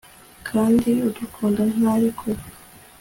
[0.47, 2.43] kandi udukunda ntari kure